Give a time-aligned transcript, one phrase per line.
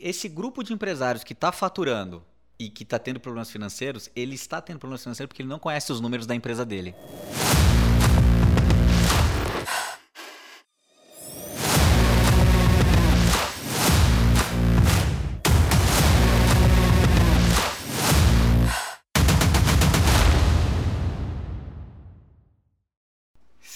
[0.00, 2.24] Esse grupo de empresários que está faturando
[2.56, 5.90] e que está tendo problemas financeiros, ele está tendo problemas financeiros porque ele não conhece
[5.90, 6.94] os números da empresa dele.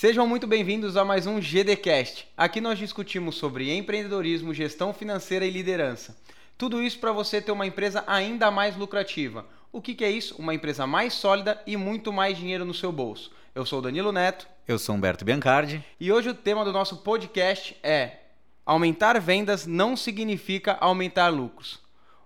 [0.03, 2.27] Sejam muito bem-vindos a mais um GDcast.
[2.37, 6.17] Aqui nós discutimos sobre empreendedorismo, gestão financeira e liderança.
[6.59, 9.47] Tudo isso para você ter uma empresa ainda mais lucrativa.
[9.71, 10.35] O que, que é isso?
[10.41, 13.31] Uma empresa mais sólida e muito mais dinheiro no seu bolso.
[13.55, 14.49] Eu sou o Danilo Neto.
[14.67, 15.85] Eu sou Humberto Biancardi.
[16.01, 18.23] E hoje o tema do nosso podcast é
[18.67, 21.79] Aumentar vendas não significa aumentar lucros.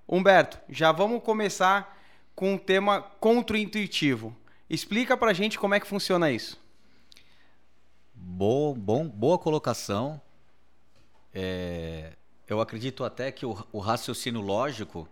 [0.09, 1.95] Humberto, já vamos começar
[2.35, 4.35] com um tema contraintuitivo.
[4.71, 6.65] Explica pra gente como é que funciona isso.
[8.29, 10.21] Boa, bom, boa colocação.
[11.33, 12.13] É,
[12.49, 15.09] eu acredito até que o, o raciocínio lógico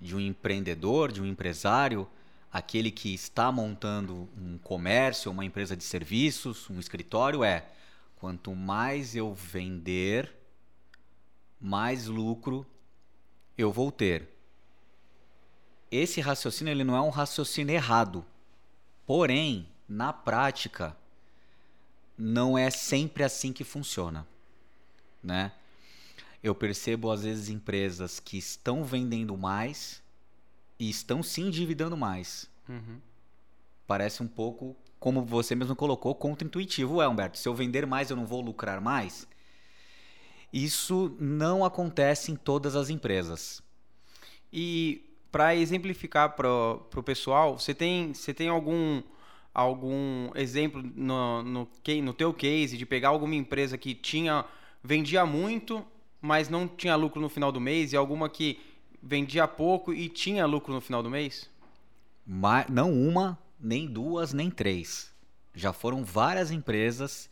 [0.00, 2.08] de um empreendedor, de um empresário,
[2.50, 7.66] aquele que está montando um comércio, uma empresa de serviços, um escritório, é
[8.14, 10.32] quanto mais eu vender,
[11.60, 12.64] mais lucro
[13.58, 14.28] eu vou ter.
[15.90, 18.24] Esse raciocínio ele não é um raciocínio errado.
[19.04, 20.96] Porém, na prática,
[22.16, 24.26] não é sempre assim que funciona,
[25.22, 25.52] né?
[26.42, 30.02] Eu percebo às vezes empresas que estão vendendo mais
[30.78, 32.48] e estão se endividando mais.
[32.68, 33.00] Uhum.
[33.86, 37.38] Parece um pouco, como você mesmo colocou, contra-intuitivo, é, Humberto.
[37.38, 39.26] Se eu vender mais, eu não vou lucrar mais?
[40.52, 43.62] Isso não acontece em todas as empresas.
[44.52, 49.02] E para exemplificar para o pessoal, você tem, você tem algum
[49.56, 51.68] algum exemplo no, no,
[52.02, 54.44] no teu case de pegar alguma empresa que tinha
[54.84, 55.82] vendia muito,
[56.20, 58.60] mas não tinha lucro no final do mês e alguma que
[59.02, 61.48] vendia pouco e tinha lucro no final do mês?
[62.26, 65.10] Ma não uma, nem duas, nem três.
[65.54, 67.30] Já foram várias empresas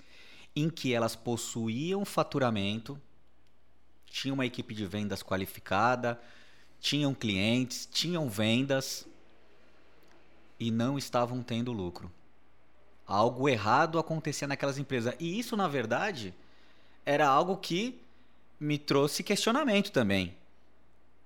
[0.57, 2.99] em que elas possuíam faturamento,
[4.07, 6.19] tinham uma equipe de vendas qualificada,
[6.81, 9.07] tinham clientes, tinham vendas,
[10.65, 12.11] e não estavam tendo lucro.
[13.07, 15.15] Algo errado acontecia naquelas empresas.
[15.21, 16.33] E isso, na verdade,
[17.05, 18.01] era algo que
[18.59, 20.35] me trouxe questionamento também.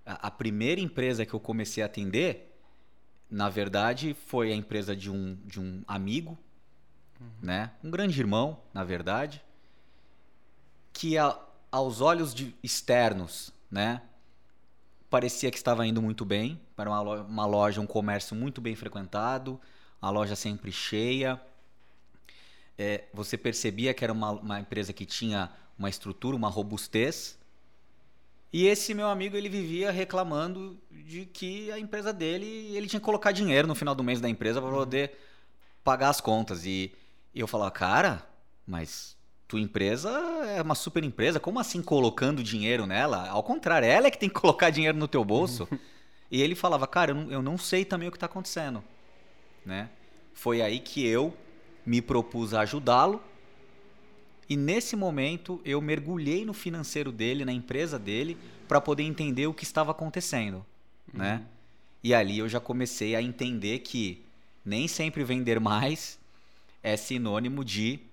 [0.04, 2.52] A, primeira empresa que eu comecei a atender,
[3.30, 6.36] na verdade, foi a empresa de um, de um amigo,
[7.20, 7.28] uhum.
[7.40, 7.70] né?
[7.84, 9.40] um grande irmão, na verdade,
[10.92, 11.38] que a,
[11.70, 14.02] aos olhos de externos, né?
[15.10, 16.60] Parecia que estava indo muito bem.
[16.76, 19.60] Era uma loja, uma loja, um comércio muito bem frequentado,
[20.00, 21.40] a loja sempre cheia.
[22.76, 27.38] É, você percebia que era uma, uma empresa que tinha uma estrutura, uma robustez.
[28.52, 33.04] E esse meu amigo ele vivia reclamando de que a empresa dele ele tinha que
[33.04, 35.18] colocar dinheiro no final do mês da empresa para poder
[35.84, 36.64] pagar as contas.
[36.64, 36.92] E,
[37.34, 38.26] e eu falava, cara,
[38.66, 39.17] mas
[39.48, 40.10] tua empresa
[40.46, 43.26] é uma super empresa, como assim colocando dinheiro nela?
[43.30, 45.66] Ao contrário, ela é que tem que colocar dinheiro no teu bolso.
[46.30, 48.84] e ele falava, cara, eu não, eu não sei também o que está acontecendo.
[49.64, 49.88] Né?
[50.34, 51.34] Foi aí que eu
[51.84, 53.22] me propus a ajudá-lo.
[54.50, 58.36] E nesse momento eu mergulhei no financeiro dele, na empresa dele,
[58.68, 60.56] para poder entender o que estava acontecendo.
[61.12, 61.20] Uhum.
[61.20, 61.42] Né?
[62.04, 64.22] E ali eu já comecei a entender que
[64.62, 66.18] nem sempre vender mais
[66.82, 68.07] é sinônimo de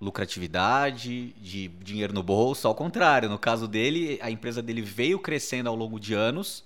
[0.00, 2.68] lucratividade, de dinheiro no bolso.
[2.68, 6.64] Ao contrário, no caso dele, a empresa dele veio crescendo ao longo de anos,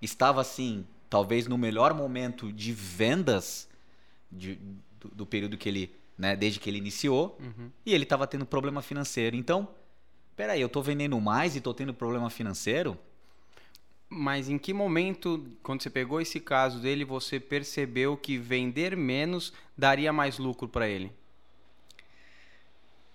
[0.00, 3.68] estava assim, talvez no melhor momento de vendas
[4.30, 4.58] de,
[5.00, 7.70] do, do, período que ele, né, desde que ele iniciou, uhum.
[7.86, 9.34] e ele estava tendo problema financeiro.
[9.36, 9.66] Então,
[10.36, 12.98] peraí, eu estou vendendo mais e estou tendo problema financeiro?
[14.06, 19.52] Mas em que momento, quando você pegou esse caso dele, você percebeu que vender menos
[19.76, 21.10] daria mais lucro para ele?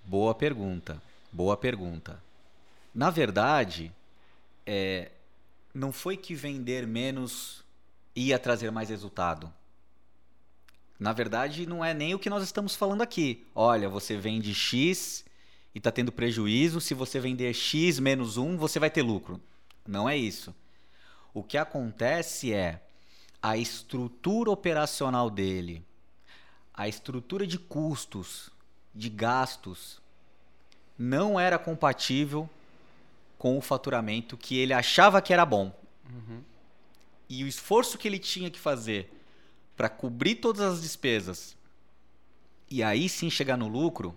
[0.09, 0.99] Boa pergunta.
[1.31, 2.19] Boa pergunta.
[2.95, 3.91] Na verdade,
[4.65, 5.11] é,
[5.71, 7.63] não foi que vender menos
[8.15, 9.53] ia trazer mais resultado.
[10.99, 13.45] Na verdade, não é nem o que nós estamos falando aqui.
[13.53, 15.23] Olha, você vende X
[15.75, 16.81] e está tendo prejuízo.
[16.81, 19.39] Se você vender X menos 1, você vai ter lucro.
[19.87, 20.55] Não é isso.
[21.35, 22.81] O que acontece é
[23.39, 25.85] a estrutura operacional dele,
[26.73, 28.49] a estrutura de custos
[28.93, 30.01] de gastos
[30.97, 32.49] não era compatível
[33.37, 35.73] com o faturamento que ele achava que era bom.
[36.11, 36.41] Uhum.
[37.29, 39.11] E o esforço que ele tinha que fazer
[39.77, 41.55] para cobrir todas as despesas
[42.69, 44.15] e aí sim chegar no lucro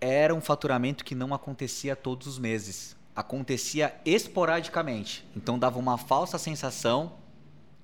[0.00, 2.94] era um faturamento que não acontecia todos os meses.
[3.16, 5.24] acontecia esporadicamente.
[5.34, 7.14] Então dava uma falsa sensação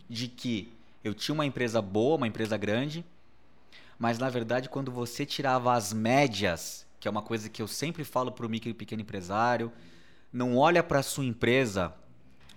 [0.06, 0.70] de que
[1.03, 3.03] eu tinha uma empresa boa, uma empresa grande,
[4.02, 8.02] mas na verdade quando você tirava as médias, que é uma coisa que eu sempre
[8.02, 9.70] falo para o micro e pequeno empresário,
[10.32, 11.94] não olha para a sua empresa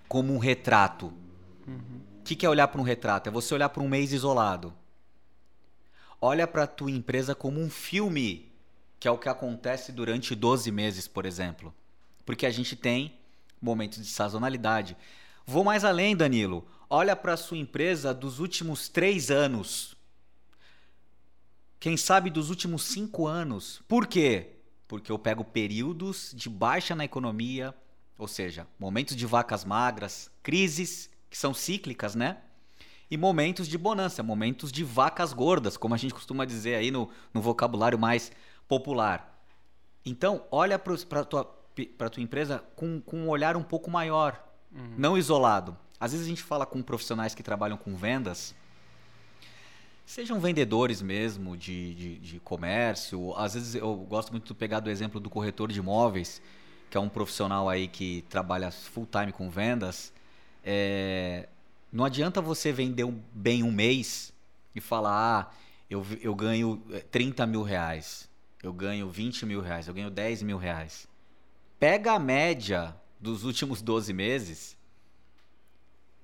[0.08, 1.06] como um retrato.
[1.64, 2.00] O uhum.
[2.24, 3.28] que, que é olhar para um retrato?
[3.28, 4.74] É você olhar para um mês isolado.
[6.20, 8.50] Olha para a tua empresa como um filme,
[8.98, 11.72] que é o que acontece durante 12 meses, por exemplo.
[12.24, 13.20] Porque a gente tem
[13.62, 14.96] momentos de sazonalidade.
[15.46, 16.66] Vou mais além, Danilo.
[16.90, 19.95] Olha para a sua empresa dos últimos três anos.
[21.78, 23.82] Quem sabe dos últimos cinco anos.
[23.86, 24.56] Por quê?
[24.88, 27.74] Porque eu pego períodos de baixa na economia,
[28.18, 32.38] ou seja, momentos de vacas magras, crises, que são cíclicas, né?
[33.10, 37.08] E momentos de bonança, momentos de vacas gordas, como a gente costuma dizer aí no,
[37.32, 38.32] no vocabulário mais
[38.66, 39.44] popular.
[40.04, 44.94] Então, olha para a tua, tua empresa com, com um olhar um pouco maior, uhum.
[44.96, 45.76] não isolado.
[45.98, 48.54] Às vezes a gente fala com profissionais que trabalham com vendas,
[50.06, 53.34] sejam vendedores mesmo de, de, de, comércio.
[53.36, 56.40] Às vezes eu gosto muito de pegar do exemplo do corretor de imóveis,
[56.88, 60.12] que é um profissional aí que trabalha full time com vendas.
[60.64, 61.48] É,
[61.92, 64.32] não adianta você vender bem um mês
[64.74, 65.54] e falar, ah,
[65.90, 66.80] eu, eu ganho
[67.10, 68.28] 30 é, mil reais,
[68.62, 71.08] eu ganho 20 mil reais, eu ganho 10 mil reais.
[71.80, 74.76] Pega a média dos últimos 12 meses,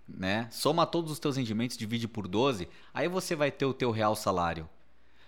[0.09, 0.49] né?
[0.51, 4.15] Soma todos os teus rendimentos, divide por 12, aí você vai ter o teu real
[4.15, 4.69] salário.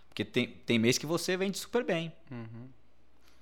[0.08, 2.12] Porque tem, tem mês que você vende super bem.
[2.30, 2.68] Uhum.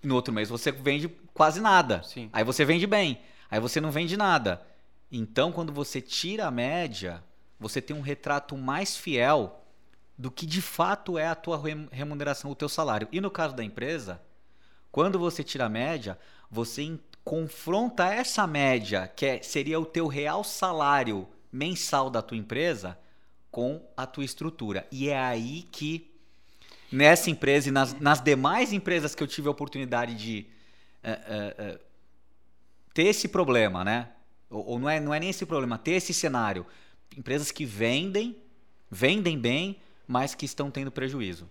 [0.03, 2.03] No outro mês você vende quase nada.
[2.03, 2.31] Sim.
[2.33, 3.21] Aí você vende bem.
[3.51, 4.67] Aí você não vende nada.
[5.11, 7.23] Então, quando você tira a média,
[7.61, 9.63] você tem um retrato mais fiel
[10.17, 13.09] do que de fato é a tua remuneração, o teu salário.
[13.13, 14.21] E no caso da empresa,
[14.91, 16.19] quando você tira a média,
[16.51, 22.99] você confronta essa média, que é, seria o teu real salário mensal da tua empresa,
[23.51, 24.87] com a tua estrutura.
[24.91, 26.11] E é aí que,
[26.91, 30.47] nessa empresa e nas, nas demais empresas que eu tive a oportunidade de
[31.05, 31.81] uh, uh, uh,
[32.95, 34.09] ter esse problema, né?
[34.49, 36.67] Ou, ou, não, é, não é nem esse problema, ter esse cenário.
[37.17, 38.37] Empresas que vendem,
[38.91, 41.49] vendem bem, mas que estão tendo prejuízo.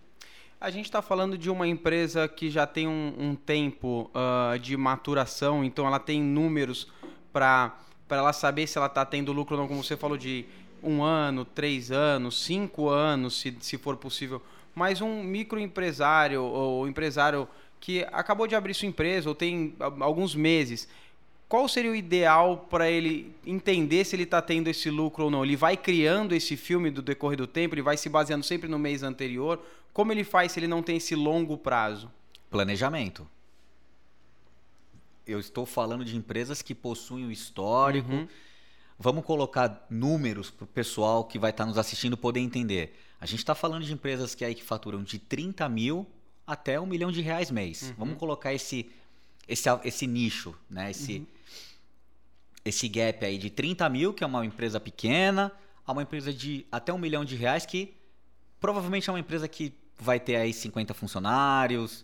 [0.61, 4.77] A gente está falando de uma empresa que já tem um, um tempo uh, de
[4.77, 6.87] maturação, então ela tem números
[7.33, 7.75] para
[8.07, 10.45] ela saber se ela está tendo lucro ou não, como você falou, de
[10.83, 14.39] um ano, três anos, cinco anos, se, se for possível.
[14.75, 17.47] Mas um microempresário ou empresário
[17.79, 20.87] que acabou de abrir sua empresa ou tem alguns meses,
[21.49, 25.43] qual seria o ideal para ele entender se ele está tendo esse lucro ou não?
[25.43, 28.77] Ele vai criando esse filme do decorrer do tempo, ele vai se baseando sempre no
[28.77, 29.59] mês anterior.
[29.93, 32.11] Como ele faz se ele não tem esse longo prazo?
[32.49, 33.27] Planejamento.
[35.25, 38.11] Eu estou falando de empresas que possuem o histórico.
[38.11, 38.27] Uhum.
[38.97, 42.97] Vamos colocar números para o pessoal que vai estar tá nos assistindo poder entender.
[43.19, 46.07] A gente está falando de empresas que aí que faturam de 30 mil
[46.45, 47.83] até um milhão de reais mês.
[47.83, 47.95] Uhum.
[47.97, 48.91] Vamos colocar esse,
[49.47, 50.91] esse, esse nicho, né?
[50.91, 51.27] Esse, uhum
[52.63, 55.51] esse gap aí de 30 mil, que é uma empresa pequena,
[55.85, 57.93] a uma empresa de até um milhão de reais, que
[58.59, 62.03] provavelmente é uma empresa que vai ter aí 50 funcionários,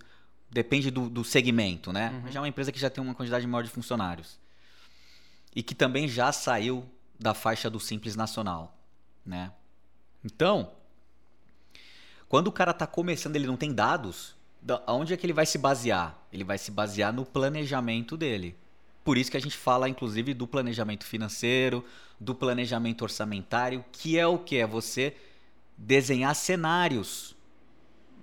[0.50, 2.22] depende do, do segmento, né?
[2.24, 2.32] Uhum.
[2.32, 4.40] Já é uma empresa que já tem uma quantidade maior de funcionários.
[5.56, 6.86] E que também já saiu
[7.20, 8.78] da faixa do Simples Nacional,
[9.26, 9.52] né?
[10.24, 10.72] Então,
[12.30, 14.36] quando o cara está começando, ele não tem dados,
[14.86, 16.18] aonde é que ele vai se basear?
[16.32, 18.56] Ele vai se basear no planejamento dele.
[19.04, 21.84] Por isso que a gente fala, inclusive, do planejamento financeiro,
[22.20, 24.58] do planejamento orçamentário, que é o que?
[24.58, 25.16] É você
[25.78, 27.37] desenhar cenários.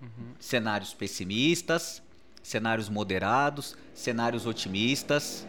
[0.03, 0.35] Uhum.
[0.39, 2.03] Cenários pessimistas,
[2.43, 5.47] cenários moderados, cenários otimistas,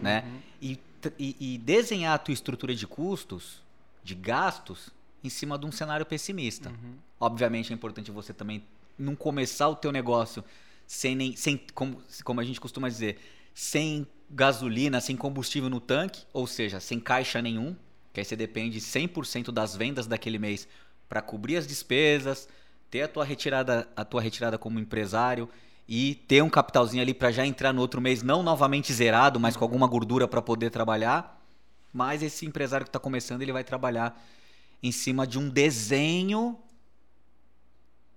[0.00, 0.24] né?
[0.24, 0.40] Uhum.
[0.62, 0.80] E,
[1.18, 3.62] e, e, desenhar a tua estrutura de custos,
[4.02, 4.90] de gastos,
[5.22, 6.70] em cima de um cenário pessimista.
[6.70, 6.94] Uhum.
[7.18, 8.62] Obviamente é importante você também
[8.98, 10.44] não começar o teu negócio
[10.86, 13.18] sem nem, sem, como, como a gente costuma dizer,
[13.52, 17.76] sem gasolina, sem combustível no tanque, ou seja, sem caixa nenhum,
[18.12, 20.68] que aí você depende 100% das vendas daquele mês
[21.08, 22.48] para cobrir as despesas,
[22.90, 25.48] ter a tua retirada, a tua retirada como empresário
[25.88, 29.56] e ter um capitalzinho ali para já entrar no outro mês não novamente zerado, mas
[29.56, 31.40] com alguma gordura para poder trabalhar.
[31.92, 34.20] Mas esse empresário que está começando, ele vai trabalhar
[34.82, 36.58] em cima de um desenho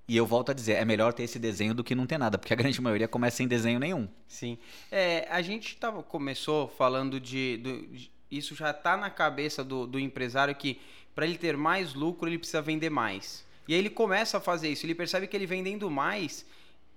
[0.10, 2.36] e eu volto a dizer, é melhor ter esse desenho do que não ter nada,
[2.36, 4.10] porque a grande maioria começa sem desenho nenhum.
[4.28, 4.58] Sim.
[4.92, 10.00] É, a gente tava, começou falando de, de Isso já está na cabeça do, do
[10.00, 10.82] empresário que
[11.14, 13.46] para ele ter mais lucro, ele precisa vender mais.
[13.70, 16.44] E aí ele começa a fazer isso, ele percebe que ele vendendo mais,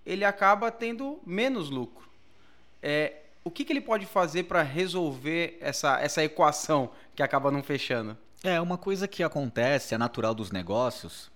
[0.06, 2.08] ele acaba tendo menos lucro.
[2.82, 7.62] É, o que, que ele pode fazer para resolver essa, essa equação que acaba não
[7.62, 8.16] fechando?
[8.42, 11.30] É, uma coisa que acontece, é natural dos negócios,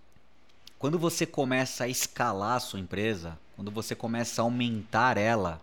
[0.79, 5.61] quando você começa a escalar a sua empresa, quando você começa a aumentar ela,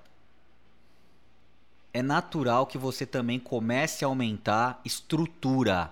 [1.92, 5.90] é natural que você também comece a aumentar estrutura.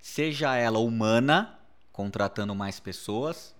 [0.00, 1.58] Seja ela humana,
[1.92, 3.54] contratando mais pessoas,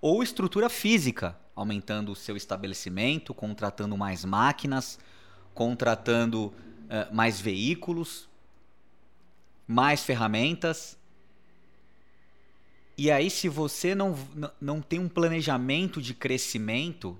[0.00, 4.98] ou estrutura física, aumentando o seu estabelecimento, contratando mais máquinas,
[5.54, 8.28] contratando uh, mais veículos,
[9.66, 10.96] mais ferramentas.
[12.96, 14.16] E aí, se você não,
[14.60, 17.18] não tem um planejamento de crescimento,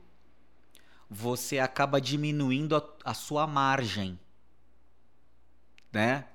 [1.09, 4.19] você acaba diminuindo a, a sua margem.
[5.93, 6.27] Né?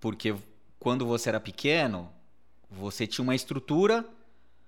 [0.00, 0.34] Porque
[0.78, 2.10] quando você era pequeno,
[2.70, 4.04] você tinha uma estrutura,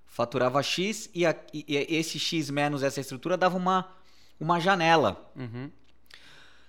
[0.07, 3.89] faturava X e, a, e esse X menos essa estrutura dava uma,
[4.39, 5.31] uma janela.
[5.37, 5.71] Uhum.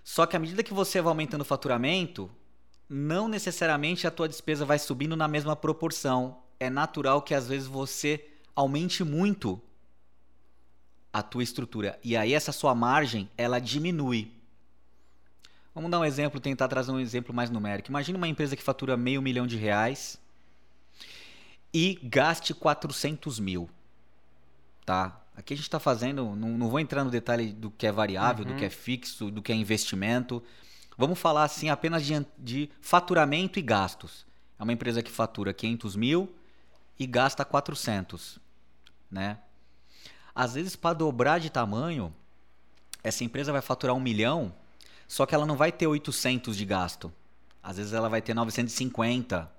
[0.03, 2.29] Só que à medida que você vai aumentando o faturamento,
[2.89, 6.41] não necessariamente a tua despesa vai subindo na mesma proporção.
[6.59, 9.61] É natural que às vezes você aumente muito
[11.13, 14.31] a tua estrutura e aí essa sua margem ela diminui.
[15.73, 17.89] Vamos dar um exemplo, tentar trazer um exemplo mais numérico.
[17.89, 20.19] Imagina uma empresa que fatura meio milhão de reais
[21.73, 23.69] e gaste 400 mil,
[24.85, 25.21] tá?
[25.35, 28.45] Aqui a gente está fazendo, não, não, vou entrar no detalhe do que é variável,
[28.45, 28.51] uhum.
[28.51, 30.43] do que é fixo, do que é investimento.
[30.97, 34.25] Vamos falar assim apenas de, de faturamento e gastos.
[34.59, 36.31] É uma empresa que fatura 500 mil
[36.99, 38.37] e gasta 400,
[39.09, 39.39] né?
[40.35, 42.13] Às vezes, para dobrar de tamanho,
[43.03, 44.53] essa empresa vai faturar um milhão,
[45.07, 47.11] só que ela não vai ter 800 de gasto.
[47.63, 49.51] Às vezes ela vai ter 950.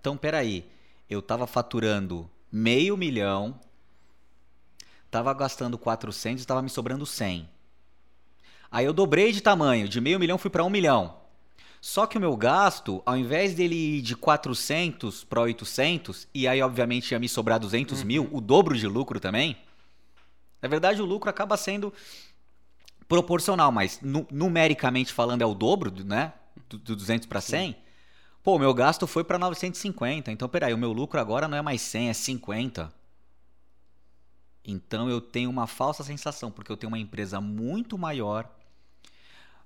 [0.00, 0.64] Então, peraí,
[1.08, 3.58] eu estava faturando meio milhão,
[5.06, 7.48] estava gastando 400 e estava me sobrando 100.
[8.70, 11.16] Aí eu dobrei de tamanho, de meio milhão fui para um milhão.
[11.80, 16.60] Só que o meu gasto, ao invés dele ir de 400 para 800, e aí
[16.60, 18.06] obviamente ia me sobrar 200 uhum.
[18.06, 19.56] mil, o dobro de lucro também,
[20.60, 21.92] na verdade o lucro acaba sendo
[23.08, 26.32] proporcional, mas nu numericamente falando é o dobro, né?
[26.68, 27.72] Do, do 200 para 100.
[27.72, 27.87] Sim.
[28.48, 30.32] Pô, meu gasto foi para 950.
[30.32, 32.90] Então, peraí, o meu lucro agora não é mais 100, é 50.
[34.64, 38.48] Então eu tenho uma falsa sensação, porque eu tenho uma empresa muito maior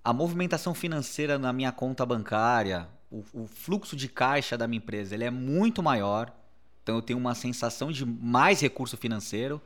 [0.05, 5.15] a movimentação financeira na minha conta bancária, o, o, fluxo de caixa da minha empresa,
[5.15, 6.33] ele é muito maior.
[6.83, 9.63] Então eu tenho uma sensação de mais recurso financeiro.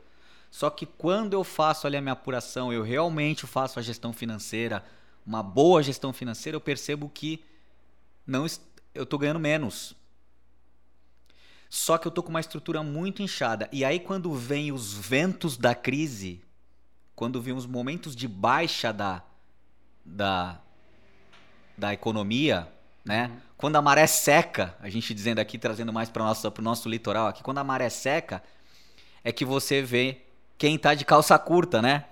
[0.51, 4.83] Só que quando eu faço ali a minha apuração, eu realmente faço a gestão financeira,
[5.25, 7.43] uma boa gestão financeira, eu percebo que
[8.27, 8.45] não
[8.97, 9.95] eu estou ganhando menos.
[11.69, 13.69] Só que eu estou com uma estrutura muito inchada.
[13.71, 16.41] E aí quando vem os ventos da crise,
[17.15, 19.23] quando vem os momentos de baixa da,
[20.05, 20.59] da,
[21.77, 22.67] da economia,
[23.03, 23.27] né?
[23.27, 23.47] Uhum.
[23.57, 27.27] Quando a maré seca, a gente dizendo aqui, trazendo mais para o nosso, nosso litoral
[27.27, 28.43] aqui, quando a maré seca,
[29.23, 30.21] é que você vê
[30.57, 32.05] quem está de calça curta, né?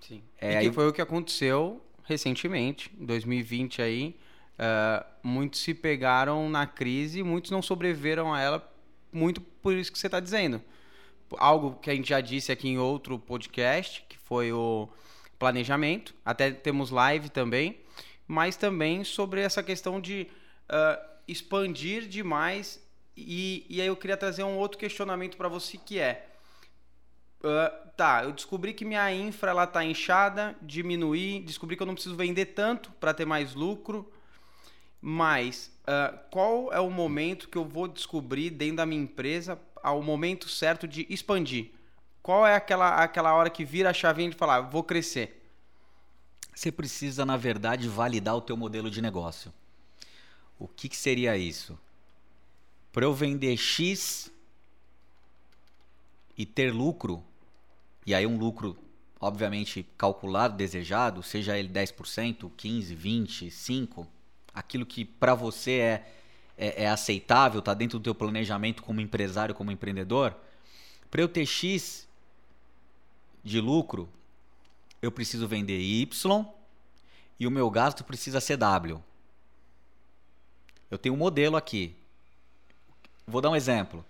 [0.00, 0.22] Sim.
[0.40, 0.68] É, e aí...
[0.68, 4.16] que foi o que aconteceu recentemente, em 2020 aí.
[4.60, 8.72] Uh, muitos se pegaram na crise, muitos não sobreviveram a ela,
[9.10, 10.60] muito por isso que você está dizendo.
[11.38, 14.86] Algo que a gente já disse aqui em outro podcast, que foi o
[15.38, 17.80] planejamento, até temos live também,
[18.28, 20.28] mas também sobre essa questão de
[20.68, 22.84] uh, expandir demais.
[23.16, 26.28] E, e aí eu queria trazer um outro questionamento para você que é.
[27.42, 31.94] Uh, tá, eu descobri que minha infra ela tá inchada, diminuir, descobri que eu não
[31.94, 34.12] preciso vender tanto para ter mais lucro,
[35.00, 40.02] mas uh, qual é o momento que eu vou descobrir dentro da minha empresa ao
[40.02, 41.70] momento certo de expandir?
[42.22, 45.40] Qual é aquela, aquela hora que vira a chavinha de falar, vou crescer?
[46.54, 49.52] Você precisa, na verdade, validar o teu modelo de negócio.
[50.58, 51.78] O que, que seria isso?
[52.92, 54.30] Para eu vender X
[56.36, 57.24] e ter lucro,
[58.04, 58.76] e aí um lucro,
[59.18, 64.06] obviamente, calculado, desejado, seja ele 10%, 15%, 20%, 5%,
[64.54, 66.12] aquilo que para você é,
[66.56, 70.36] é, é aceitável, está dentro do teu planejamento como empresário, como empreendedor,
[71.10, 72.08] para eu ter X
[73.42, 74.08] de lucro,
[75.02, 76.46] eu preciso vender Y
[77.38, 79.02] e o meu gasto precisa ser W.
[80.90, 81.96] Eu tenho um modelo aqui.
[83.26, 84.04] Vou dar um exemplo.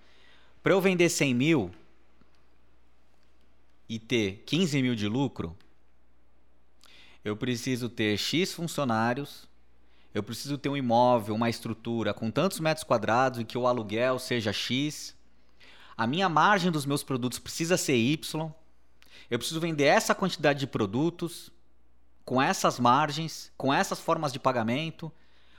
[0.62, 1.70] Para eu vender 100 mil
[3.88, 5.56] e ter 15 mil de lucro,
[7.24, 9.48] eu preciso ter X funcionários,
[10.12, 14.18] eu preciso ter um imóvel, uma estrutura com tantos metros quadrados e que o aluguel
[14.18, 15.16] seja X.
[15.96, 18.50] A minha margem dos meus produtos precisa ser Y.
[19.30, 21.50] Eu preciso vender essa quantidade de produtos.
[22.24, 25.10] com essas margens, com essas formas de pagamento,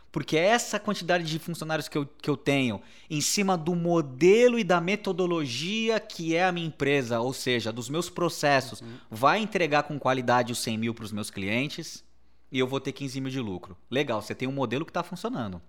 [0.09, 4.57] porque é essa quantidade de funcionários que eu, que eu tenho em cima do modelo
[4.57, 8.97] e da metodologia que é a minha empresa, ou seja, dos meus processos, uhum.
[9.09, 12.05] vai entregar com qualidade os 100 mil para os meus clientes
[12.51, 13.77] e eu vou ter 15 mil de lucro.
[13.89, 15.61] Legal, você tem um modelo que está funcionando.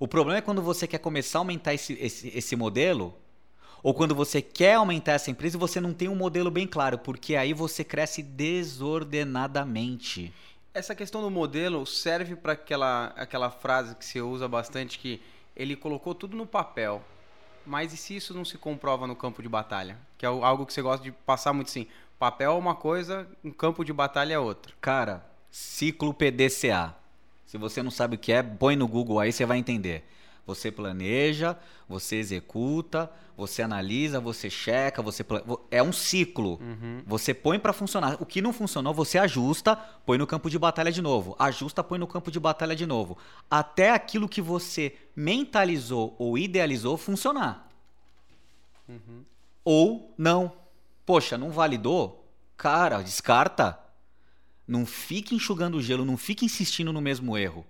[0.00, 3.14] O problema é quando você quer começar a aumentar esse, esse, esse modelo,
[3.82, 6.98] ou quando você quer aumentar essa empresa e você não tem um modelo bem claro,
[6.98, 10.32] porque aí você cresce desordenadamente
[10.78, 15.20] essa questão do modelo serve para aquela, aquela frase que você usa bastante que
[15.56, 17.02] ele colocou tudo no papel.
[17.66, 19.98] Mas e se isso não se comprova no campo de batalha?
[20.16, 21.86] Que é algo que você gosta de passar muito assim.
[22.18, 24.72] Papel é uma coisa, um campo de batalha é outra.
[24.80, 26.94] Cara, ciclo PDCA.
[27.46, 30.04] Se você não sabe o que é, põe no Google aí, você vai entender.
[30.44, 31.56] Você planeja,
[31.88, 35.24] você executa, você analisa, você checa, você
[35.70, 36.58] é um ciclo.
[36.60, 37.02] Uhum.
[37.06, 38.20] Você põe para funcionar.
[38.20, 41.36] O que não funcionou, você ajusta, põe no campo de batalha de novo.
[41.38, 43.16] Ajusta, põe no campo de batalha de novo,
[43.48, 47.70] até aquilo que você mentalizou ou idealizou funcionar.
[48.88, 49.22] Uhum.
[49.64, 50.52] Ou não.
[51.08, 52.30] Poxa, não validou?
[52.54, 53.80] Cara, descarta.
[54.66, 57.66] Não fique enxugando o gelo, não fique insistindo no mesmo erro.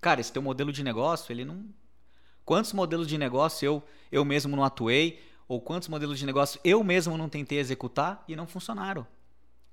[0.00, 1.66] Cara, esse teu modelo de negócio, ele não
[2.44, 6.82] Quantos modelos de negócio eu, eu mesmo não atuei, ou quantos modelos de negócio eu
[6.82, 9.06] mesmo não tentei executar e não funcionaram?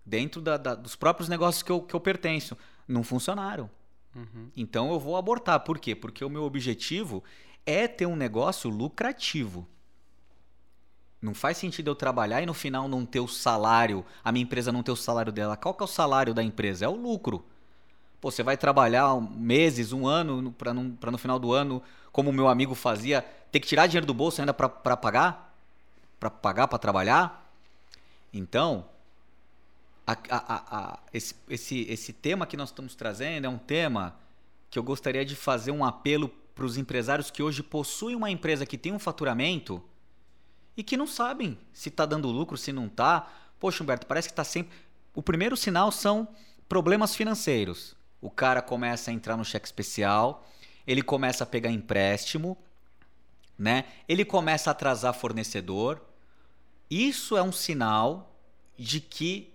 [0.06, 2.56] Dentro da, da, dos próprios negócios que eu, que eu pertenço,
[2.88, 3.68] não funcionaram.
[4.16, 4.52] Uhum.
[4.56, 5.62] Então eu vou abortar.
[5.62, 5.96] Por quê?
[5.96, 7.24] Porque o meu objetivo
[7.66, 9.68] é ter um negócio lucrativo.
[11.22, 14.72] Não faz sentido eu trabalhar e no final não ter o salário, a minha empresa
[14.72, 15.58] não ter o salário dela.
[15.58, 16.86] Qual que é o salário da empresa?
[16.86, 17.44] É o lucro.
[18.22, 21.82] Pô, você vai trabalhar meses, um ano, para no final do ano
[22.12, 25.56] como o meu amigo fazia, ter que tirar dinheiro do bolso ainda para pagar?
[26.20, 27.48] Para pagar para trabalhar?
[28.34, 28.86] Então,
[30.06, 34.16] a, a, a, esse, esse, esse tema que nós estamos trazendo é um tema
[34.70, 38.66] que eu gostaria de fazer um apelo para os empresários que hoje possuem uma empresa
[38.66, 39.84] que tem um faturamento
[40.78, 43.28] e que não sabem se está dando lucro, se não está.
[43.60, 44.78] Poxa, Humberto, parece que está sempre.
[45.16, 46.28] O primeiro sinal são
[46.70, 47.96] problemas financeiros.
[48.22, 50.48] O cara começa a entrar no cheque especial,
[50.86, 52.56] ele começa a pegar empréstimo,
[53.58, 53.86] né?
[54.08, 56.00] Ele começa a atrasar fornecedor.
[56.90, 58.36] Isso é um sinal
[58.78, 59.52] de que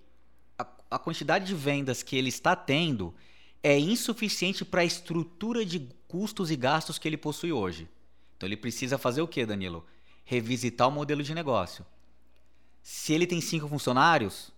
[0.58, 3.14] a, a quantidade de vendas que ele está tendo
[3.62, 7.88] é insuficiente para a estrutura de custos e gastos que ele possui hoje.
[8.36, 9.86] Então ele precisa fazer o que, Danilo?
[10.24, 11.84] Revisitar o modelo de negócio.
[12.82, 14.52] Se ele tem cinco funcionários,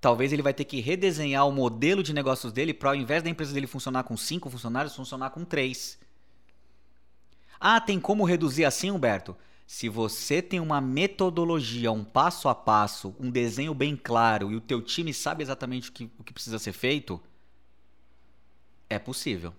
[0.00, 3.30] talvez ele vai ter que redesenhar o modelo de negócios dele para ao invés da
[3.30, 5.98] empresa dele funcionar com cinco funcionários, funcionar com três.
[7.58, 9.36] Ah, tem como reduzir assim, Humberto?
[9.66, 14.60] Se você tem uma metodologia, um passo a passo, um desenho bem claro e o
[14.60, 17.20] teu time sabe exatamente o que, o que precisa ser feito,
[18.88, 19.52] é possível.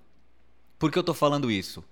[0.79, 1.83] Por que eu estou falando isso?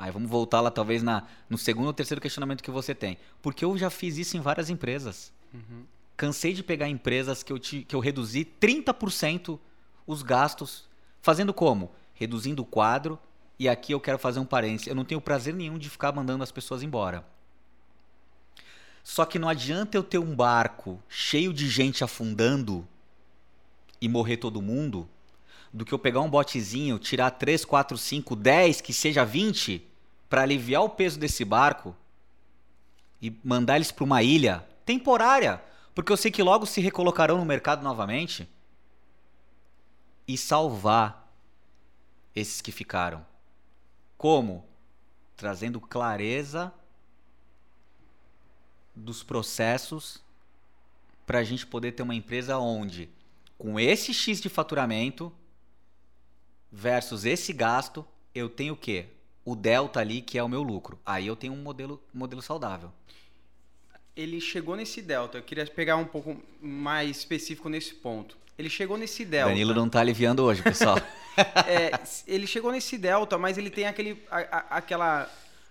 [0.00, 3.18] Aí vamos voltar lá talvez na, no segundo ou terceiro questionamento que você tem.
[3.42, 5.30] Porque eu já fiz isso em várias empresas.
[5.52, 5.84] Uhum.
[6.16, 9.58] Cansei de pegar empresas que eu, te, que eu reduzi 30%
[10.06, 10.88] os gastos.
[11.20, 11.92] Fazendo como?
[12.14, 13.18] Reduzindo o quadro.
[13.58, 14.86] E aqui eu quero fazer um parênteses.
[14.86, 17.22] Eu não tenho prazer nenhum de ficar mandando as pessoas embora.
[19.04, 22.88] Só que não adianta eu ter um barco cheio de gente afundando
[24.00, 25.06] e morrer todo mundo,
[25.70, 29.89] do que eu pegar um botezinho, tirar 3, 4, 5, 10, que seja 20,
[30.30, 31.94] para aliviar o peso desse barco
[33.20, 35.60] e mandar eles para uma ilha temporária.
[35.92, 38.48] Porque eu sei que logo se recolocarão no mercado novamente
[40.28, 41.28] e salvar
[42.34, 43.26] esses que ficaram.
[44.16, 44.64] Como?
[45.36, 46.72] Trazendo clareza
[48.94, 50.22] dos processos
[51.26, 53.10] para a gente poder ter uma empresa onde,
[53.58, 55.32] com esse X de faturamento
[56.70, 59.08] versus esse gasto, eu tenho o quê?
[59.44, 60.98] O delta ali, que é o meu lucro.
[61.04, 62.92] Aí eu tenho um modelo, modelo saudável
[64.16, 65.38] ele chegou nesse delta.
[65.38, 68.36] Eu queria pegar um pouco mais específico nesse ponto.
[68.58, 69.50] Ele chegou nesse delta.
[69.50, 70.98] Danilo não está aliviando hoje, pessoal.
[71.66, 75.30] é, ele chegou nesse delta, mas ele tem aquele, a, a, aquela.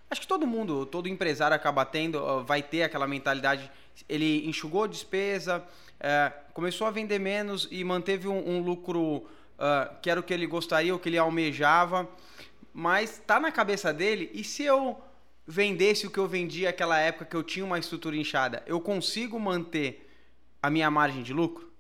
[0.10, 3.70] Acho que todo mundo, todo empresário acaba tendo, vai ter aquela mentalidade.
[4.08, 5.64] Ele enxugou despesa,
[6.00, 9.18] é, começou a vender menos e manteve um, um lucro
[9.60, 12.10] uh, que era o que ele gostaria, o que ele almejava.
[12.80, 14.32] Mas está na cabeça dele.
[14.34, 14.98] E se eu
[15.46, 19.38] vendesse o que eu vendi naquela época que eu tinha uma estrutura inchada, eu consigo
[19.38, 20.10] manter
[20.64, 21.74] a minha margem de lucro?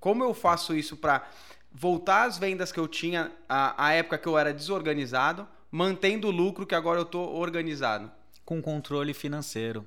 [0.00, 1.28] Como eu faço isso para
[1.70, 6.64] voltar às vendas que eu tinha à, época que eu era desorganizado, mantendo o lucro
[6.64, 8.10] que agora eu estou organizado?
[8.42, 9.84] Com controle financeiro,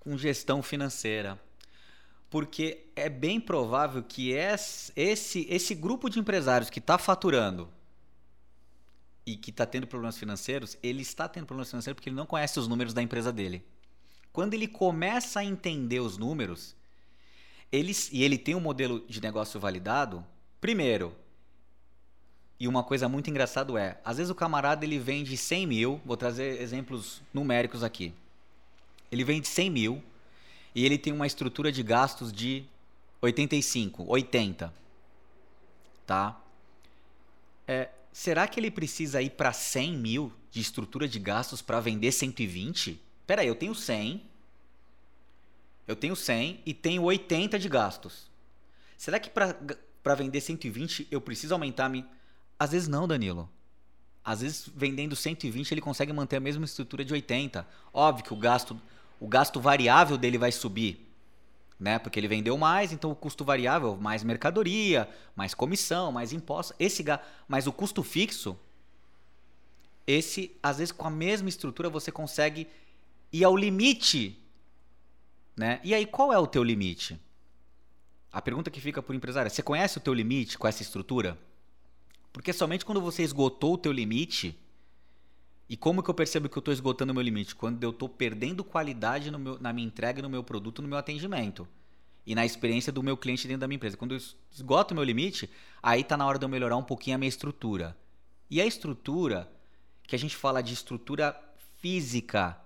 [0.00, 1.38] com gestão financeira.
[2.30, 7.68] Porque é bem provável que esse, esse grupo de empresários que está faturando
[9.24, 12.58] e que está tendo problemas financeiros, ele está tendo problemas financeiros porque ele não conhece
[12.58, 13.64] os números da empresa dele.
[14.32, 16.74] Quando ele começa a entender os números,
[17.70, 20.24] ele, e ele tem um modelo de negócio validado,
[20.60, 21.14] primeiro,
[22.58, 26.16] e uma coisa muito engraçada é, às vezes o camarada ele vende 100 mil, vou
[26.16, 28.14] trazer exemplos numéricos aqui.
[29.10, 30.04] Ele vende 100 mil
[30.74, 32.64] e ele tem uma estrutura de gastos de
[33.20, 34.72] 85, 80.
[36.06, 36.40] Tá?
[37.66, 42.12] É, será que ele precisa ir para 100 mil de estrutura de gastos para vender
[42.12, 43.00] 120?
[43.26, 44.22] Peraí, eu tenho 100,
[45.88, 48.30] eu tenho 100 e tenho 80 de gastos.
[48.96, 51.88] Será que para vender 120 eu preciso aumentar?
[51.88, 52.04] -me?
[52.58, 53.48] Às vezes não, Danilo.
[54.24, 57.66] Às vezes vendendo 120 ele consegue manter a mesma estrutura de 80.
[57.92, 58.80] Óbvio que o gasto,
[59.18, 61.11] o gasto variável dele vai subir
[61.82, 61.98] né?
[61.98, 66.76] Porque ele vendeu mais, então o custo variável, mais mercadoria, mais comissão, mais impostos.
[66.78, 67.04] Esse,
[67.48, 68.56] mas o custo fixo,
[70.06, 72.68] esse, às vezes, com a mesma estrutura, você consegue
[73.32, 74.38] ir ao limite.
[75.56, 75.80] Né?
[75.82, 77.20] E aí, qual é o teu limite?
[78.30, 80.82] A pergunta que fica para o empresário é: você conhece o teu limite com essa
[80.82, 81.36] estrutura?
[82.32, 84.56] Porque somente quando você esgotou o teu limite,
[85.68, 87.54] e como que eu percebo que eu estou esgotando o meu limite?
[87.54, 91.66] Quando eu estou perdendo qualidade meu, na minha entrega, no meu produto, no meu atendimento.
[92.26, 93.96] E na experiência do meu cliente dentro da minha empresa.
[93.96, 94.20] Quando eu
[94.50, 95.50] esgoto o meu limite,
[95.82, 97.96] aí está na hora de eu melhorar um pouquinho a minha estrutura.
[98.50, 99.50] E a estrutura,
[100.06, 101.36] que a gente fala de estrutura
[101.80, 102.56] física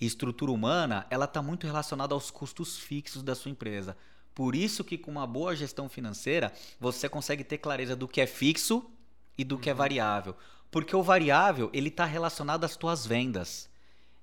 [0.00, 3.96] e estrutura humana, ela está muito relacionada aos custos fixos da sua empresa.
[4.34, 8.26] Por isso que com uma boa gestão financeira, você consegue ter clareza do que é
[8.26, 8.88] fixo
[9.36, 9.78] e do que é uhum.
[9.78, 10.36] variável.
[10.72, 13.68] Porque o variável, ele está relacionado às tuas vendas.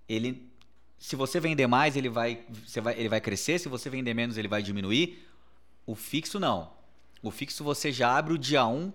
[0.09, 0.51] Ele,
[0.97, 3.59] se você vender mais, ele vai, você vai, ele vai crescer.
[3.59, 5.27] Se você vender menos, ele vai diminuir.
[5.85, 6.71] O fixo, não.
[7.21, 8.91] O fixo, você já abre o dia 1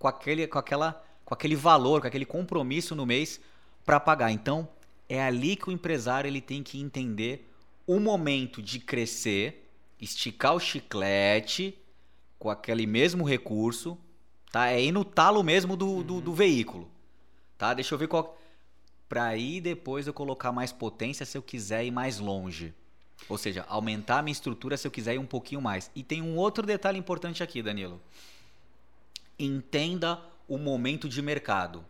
[0.00, 3.40] com aquele, com aquela, com aquele valor, com aquele compromisso no mês
[3.84, 4.32] para pagar.
[4.32, 4.68] Então,
[5.08, 7.48] é ali que o empresário ele tem que entender
[7.86, 11.78] o momento de crescer, esticar o chiclete
[12.36, 13.96] com aquele mesmo recurso,
[14.50, 14.72] tá?
[14.72, 16.95] É ir no talo mesmo do, do, do veículo
[17.58, 17.74] tá?
[17.74, 18.38] Deixa eu ver qual
[19.08, 22.74] para aí depois eu colocar mais potência se eu quiser ir mais longe.
[23.28, 25.90] Ou seja, aumentar a minha estrutura se eu quiser ir um pouquinho mais.
[25.94, 28.00] E tem um outro detalhe importante aqui, Danilo.
[29.38, 31.84] Entenda o momento de mercado,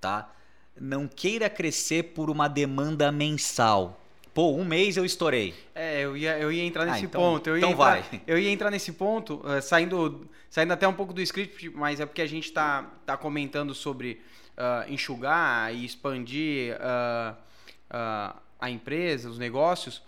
[0.00, 0.32] tá?
[0.78, 4.00] Não queira crescer por uma demanda mensal.
[4.34, 5.54] Pô, um mês eu estourei.
[5.74, 7.48] É, eu ia, eu ia entrar ah, nesse ah, então, ponto.
[7.48, 8.22] Eu então entrar, vai.
[8.26, 12.06] Eu ia entrar nesse ponto, uh, saindo, saindo até um pouco do script, mas é
[12.06, 14.20] porque a gente está tá comentando sobre
[14.56, 17.36] uh, enxugar e expandir uh,
[17.90, 20.02] uh, a empresa, os negócios,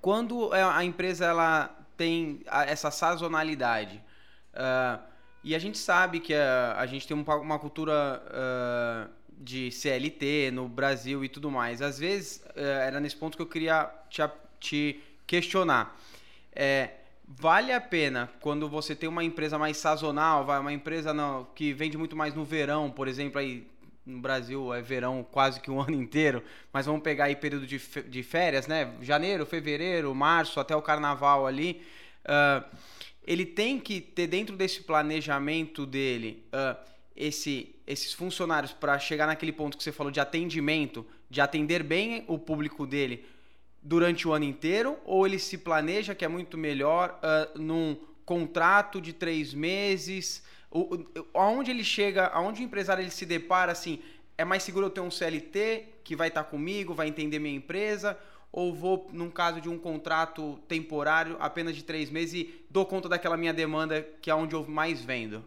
[0.00, 4.00] quando é, a empresa ela tem essa sazonalidade
[5.42, 8.22] e a gente sabe que a, a gente tem uma cultura
[9.30, 11.82] de CLT no Brasil e tudo mais.
[11.82, 14.22] Às vezes, era nesse ponto que eu queria te,
[14.60, 15.96] te questionar.
[16.52, 16.90] É,
[17.28, 21.72] vale a pena quando você tem uma empresa mais sazonal, vai uma empresa no, que
[21.74, 23.66] vende muito mais no verão, por exemplo, aí
[24.06, 27.78] no Brasil é verão quase que o ano inteiro, mas vamos pegar aí período de,
[28.08, 28.94] de férias, né?
[29.02, 31.82] Janeiro, fevereiro, março, até o carnaval ali.
[32.24, 32.64] Uh,
[33.26, 36.78] ele tem que ter dentro desse planejamento dele uh,
[37.14, 42.24] esse, esses funcionários para chegar naquele ponto que você falou de atendimento, de atender bem
[42.26, 43.26] o público dele
[43.88, 49.00] durante o ano inteiro ou ele se planeja que é muito melhor uh, num contrato
[49.00, 50.42] de três meses?
[50.70, 54.00] O, o, aonde ele chega, aonde o empresário ele se depara assim,
[54.36, 57.56] é mais seguro eu ter um CLT que vai estar tá comigo, vai entender minha
[57.56, 58.18] empresa,
[58.52, 63.08] ou vou, num caso de um contrato temporário, apenas de três meses e dou conta
[63.08, 65.42] daquela minha demanda que é onde eu mais vendo?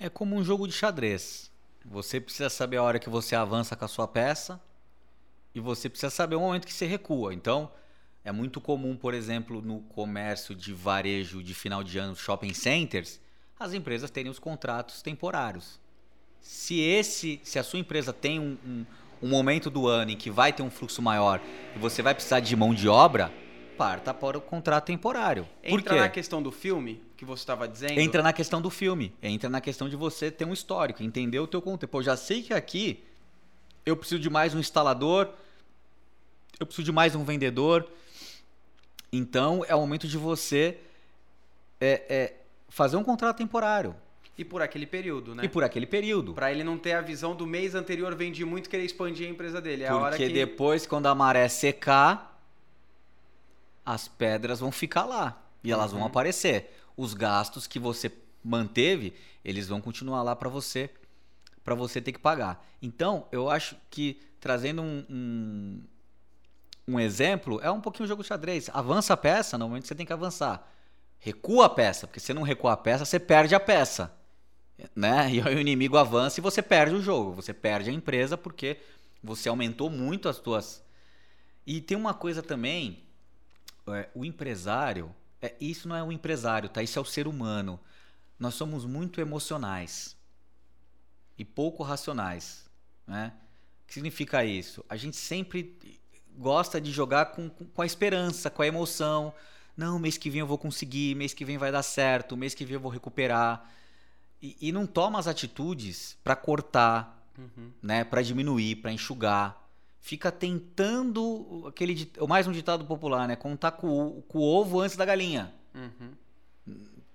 [0.00, 1.50] É como um jogo de xadrez.
[1.84, 4.58] Você precisa saber a hora que você avança com a sua peça,
[5.54, 7.32] e você precisa saber o momento que você recua.
[7.32, 7.70] Então,
[8.24, 13.20] é muito comum, por exemplo, no comércio de varejo de final de ano, shopping centers,
[13.58, 15.78] as empresas terem os contratos temporários.
[16.40, 18.86] Se esse, se a sua empresa tem um, um,
[19.22, 21.40] um momento do ano em que vai ter um fluxo maior
[21.74, 23.32] e você vai precisar de mão de obra,
[23.78, 25.46] parta para o contrato temporário.
[25.62, 26.00] Por entra quê?
[26.00, 27.98] na questão do filme que você estava dizendo?
[27.98, 29.12] Entra na questão do filme.
[29.22, 31.90] Entra na questão de você ter um histórico, entender o teu conteúdo.
[31.90, 33.02] Pô, já sei que aqui
[33.84, 35.28] eu preciso de mais um instalador,
[36.58, 37.88] eu preciso de mais um vendedor.
[39.12, 40.78] Então é o momento de você
[41.80, 42.34] é, é,
[42.68, 43.94] fazer um contrato temporário.
[44.36, 45.44] E por aquele período, né?
[45.44, 46.34] E por aquele período.
[46.34, 49.60] Para ele não ter a visão do mês anterior, vendi muito, querer expandir a empresa
[49.60, 49.84] dele.
[49.84, 50.32] É Porque que...
[50.32, 52.42] depois, quando a maré secar,
[53.86, 56.06] as pedras vão ficar lá e elas vão Uhum.
[56.06, 56.74] aparecer.
[56.96, 58.10] Os gastos que você
[58.42, 59.14] manteve,
[59.44, 60.90] eles vão continuar lá para você,
[61.62, 62.66] para você ter que pagar.
[62.82, 65.82] Então, eu acho que trazendo um, um,
[66.86, 68.68] um exemplo, é um pouquinho o jogo de xadrez.
[68.72, 70.70] Avança a peça, normalmente você tem que avançar.
[71.18, 74.14] Recua a peça, porque se você não recua a peça, você perde a peça.
[74.94, 75.34] Né?
[75.34, 77.32] E aí o inimigo avança e você perde o jogo.
[77.32, 78.78] Você perde a empresa porque
[79.22, 80.84] você aumentou muito as tuas.
[81.66, 83.02] E tem uma coisa também,
[83.86, 86.82] é, o empresário, é, isso não é o empresário, tá?
[86.82, 87.80] Isso é o ser humano.
[88.38, 90.16] Nós somos muito emocionais
[91.38, 92.68] e pouco racionais,
[93.06, 93.32] né?
[93.82, 94.84] O que significa isso?
[94.88, 95.78] A gente sempre
[96.36, 99.32] gosta de jogar com, com, a esperança, com a emoção.
[99.76, 102.64] Não, mês que vem eu vou conseguir, mês que vem vai dar certo, mês que
[102.64, 103.68] vem eu vou recuperar.
[104.42, 107.70] E, e não toma as atitudes para cortar, Uhum.
[107.82, 109.60] né, para diminuir, para enxugar.
[110.00, 114.96] Fica tentando aquele mais um ditado popular, né, contar com, o- com o ovo antes
[114.96, 115.52] da galinha.
[115.74, 116.12] Uhum.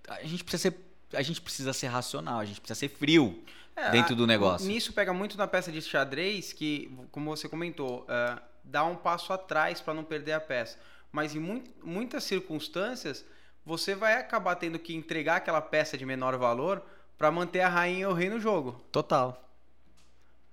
[0.07, 3.41] A gente precisa ser a gente precisa ser racional, a gente precisa ser frio
[3.75, 4.67] É, dentro do negócio.
[4.67, 9.33] Nisso pega muito na peça de xadrez que, como você comentou, é, dá um passo
[9.33, 10.77] atrás para não perder a peça.
[11.11, 13.25] Mas em mui- muitas circunstâncias,
[13.65, 16.81] você vai acabar tendo que entregar aquela peça de menor valor
[17.17, 18.79] para manter a rainha e o rei no jogo.
[18.91, 19.45] Total.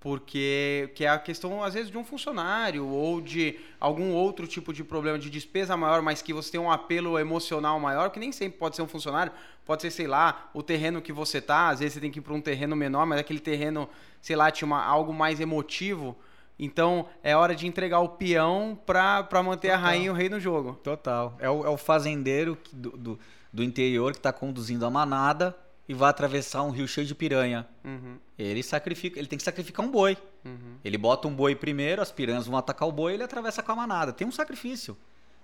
[0.00, 4.72] Porque que é a questão, às vezes, de um funcionário ou de algum outro tipo
[4.72, 8.30] de problema de despesa maior, mas que você tem um apelo emocional maior, que nem
[8.30, 9.32] sempre pode ser um funcionário,
[9.64, 12.22] pode ser, sei lá, o terreno que você tá, às vezes você tem que ir
[12.22, 13.88] para um terreno menor, mas aquele terreno,
[14.20, 16.16] sei lá, tinha uma, algo mais emotivo.
[16.58, 19.84] Então é hora de entregar o peão para manter a Total.
[19.90, 20.74] rainha e o rei no jogo.
[20.82, 21.36] Total.
[21.38, 23.18] É o, é o fazendeiro do, do,
[23.52, 25.54] do interior que está conduzindo a manada
[25.88, 27.66] e vai atravessar um rio cheio de piranha.
[27.84, 30.16] Uhum, Ele sacrifica, ele tem que sacrificar um boi.
[30.44, 30.76] uhum.
[30.84, 33.72] Ele bota um boi primeiro, as piranhas vão atacar o boi e ele atravessa com
[33.72, 34.12] a manada.
[34.12, 34.96] Tem um sacrifício.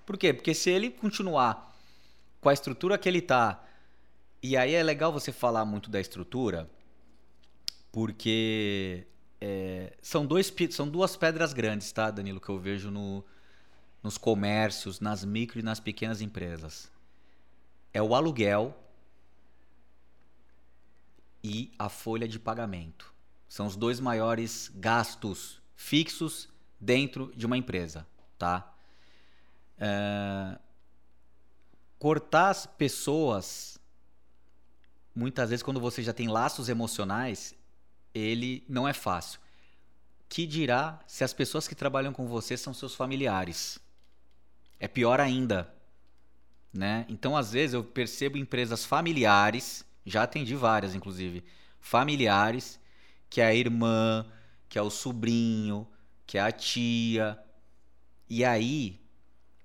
[0.05, 0.33] Por quê?
[0.33, 1.72] Porque se ele continuar
[2.40, 3.62] com a estrutura que ele tá,
[4.42, 6.68] e aí é legal você falar muito da estrutura,
[7.92, 9.07] porque
[9.44, 13.24] é, são, dois, são duas pedras grandes, tá, Danilo, que eu vejo no,
[14.00, 16.88] nos comércios, nas micro e nas pequenas empresas.
[17.92, 18.72] É o aluguel
[21.42, 23.12] e a folha de pagamento.
[23.48, 28.07] São os dois maiores gastos fixos dentro de uma empresa,
[28.38, 28.72] tá?
[29.76, 30.57] É,
[31.98, 33.76] Cortar as pessoas,
[35.12, 37.57] muitas vezes quando você já tem laços emocionais,
[38.14, 39.40] ele não é fácil.
[40.29, 43.79] Que dirá se as pessoas que trabalham com você são seus familiares?
[44.81, 45.72] É pior ainda,
[46.72, 47.05] né?
[47.09, 51.44] Então, às vezes eu percebo empresas familiares, já atendi várias inclusive,
[51.81, 52.81] familiares,
[53.29, 54.27] que é a irmã,
[54.68, 55.87] que é o sobrinho,
[56.27, 57.38] que é a tia.
[58.29, 59.01] E aí,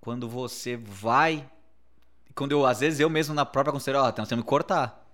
[0.01, 1.49] quando você vai,
[2.35, 5.05] quando eu às vezes eu mesmo na própria considero, ó, temos que cortar.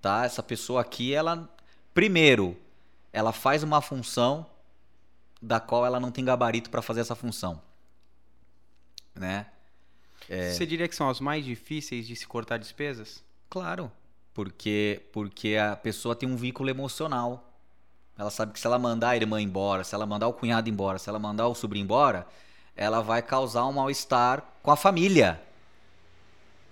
[0.00, 0.24] Tá?
[0.24, 1.48] Essa pessoa aqui, ela
[1.94, 2.56] primeiro,
[3.12, 4.46] ela faz uma função
[5.40, 7.60] da qual ela não tem gabarito para fazer essa função.
[9.14, 9.46] Né?
[10.28, 13.22] Você diria que são as mais difíceis de se cortar despesas?
[13.50, 13.90] Claro,
[14.32, 17.52] porque porque a pessoa tem um vínculo emocional.
[18.16, 20.98] Ela sabe que se ela mandar a irmã embora, se ela mandar o cunhado embora,
[20.98, 22.26] se ela mandar o sobrinho embora,
[22.76, 25.42] ela vai causar um mal-estar com a família,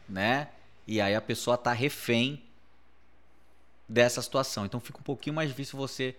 [0.08, 0.48] né?
[0.86, 2.42] E aí a pessoa tá refém
[3.90, 4.64] dessa situação.
[4.64, 6.14] Então fica um pouquinho mais difícil você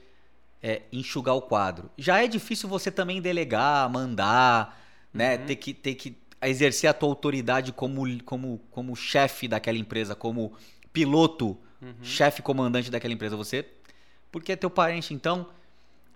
[0.61, 1.89] é, enxugar o quadro.
[1.97, 4.77] Já é difícil você também delegar, mandar,
[5.13, 5.37] né?
[5.37, 5.45] Uhum.
[5.45, 10.53] Ter que ter que exercer a tua autoridade como como como chefe daquela empresa, como
[10.91, 11.95] piloto, Uhum.
[12.03, 13.35] chefe comandante daquela empresa.
[13.35, 13.65] Você
[14.31, 15.49] porque é teu parente, então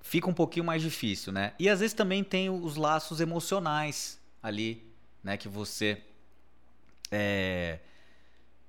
[0.01, 1.53] fica um pouquinho mais difícil, né?
[1.57, 4.85] E às vezes também tem os laços emocionais ali,
[5.23, 5.37] né?
[5.37, 6.01] Que você
[7.09, 7.79] é,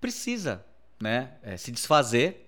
[0.00, 0.64] precisa,
[1.00, 1.32] né?
[1.42, 2.45] é, se desfazer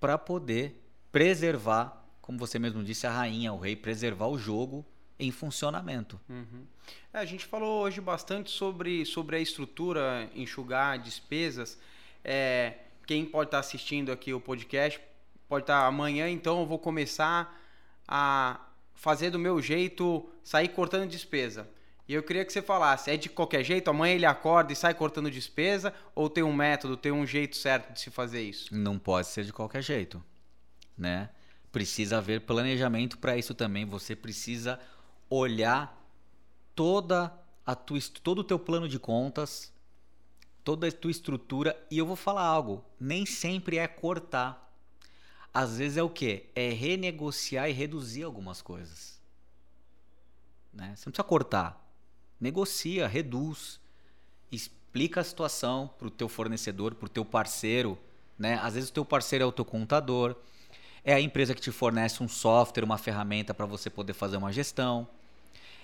[0.00, 4.84] para poder preservar, como você mesmo disse, a rainha, o rei, preservar o jogo
[5.18, 6.20] em funcionamento.
[6.28, 6.64] Uhum.
[7.12, 11.78] É, a gente falou hoje bastante sobre, sobre a estrutura, enxugar despesas.
[12.24, 12.74] É,
[13.06, 15.00] quem pode estar assistindo aqui o podcast
[15.48, 17.58] pode estar amanhã, então eu vou começar
[18.06, 18.60] a
[18.94, 21.68] fazer do meu jeito, sair cortando despesa.
[22.08, 23.90] E eu queria que você falasse, é de qualquer jeito?
[23.90, 25.92] Amanhã ele acorda e sai cortando despesa?
[26.14, 28.74] Ou tem um método, tem um jeito certo de se fazer isso?
[28.74, 30.24] Não pode ser de qualquer jeito,
[30.96, 31.28] né?
[31.70, 33.84] Precisa haver planejamento para isso também.
[33.84, 34.80] Você precisa
[35.28, 36.02] olhar
[36.74, 37.30] toda
[37.66, 39.70] a tua, todo o teu plano de contas,
[40.64, 41.78] toda a tua estrutura.
[41.90, 44.66] E eu vou falar algo: nem sempre é cortar.
[45.52, 46.46] Às vezes é o quê?
[46.54, 49.20] É renegociar e reduzir algumas coisas.
[50.72, 50.94] Né?
[50.96, 51.87] Você não precisa cortar.
[52.40, 53.80] Negocia, reduz.
[54.50, 57.98] explica a situação para o teu fornecedor, para o teu parceiro,
[58.38, 58.58] né?
[58.62, 60.36] Às vezes o teu parceiro é o teu contador,
[61.04, 64.52] é a empresa que te fornece um software, uma ferramenta para você poder fazer uma
[64.52, 65.06] gestão,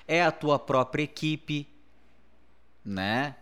[0.06, 1.68] é a tua própria equipe,
[2.84, 3.36] né?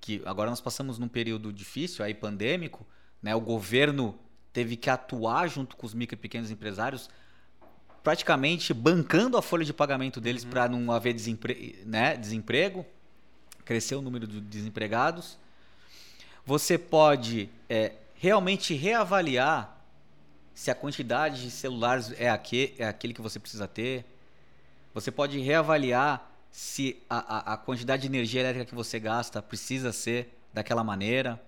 [0.00, 2.86] Que agora nós passamos num período difícil, aí pandêmico,
[3.22, 3.34] né?
[3.34, 4.18] O governo
[4.52, 7.08] teve que atuar junto com os micro e pequenos empresários,
[8.02, 10.50] praticamente bancando a folha de pagamento deles uhum.
[10.50, 12.16] para não haver desempre né?
[12.16, 12.84] desemprego,
[13.64, 15.38] crescer o número de desempregados.
[16.44, 19.78] Você pode é, realmente reavaliar
[20.54, 24.04] se a quantidade de celulares é, aquele, é aquele que você precisa ter.
[24.92, 29.92] Você pode reavaliar se a, a, a quantidade de energia elétrica que você gasta precisa
[29.92, 31.40] ser daquela maneira.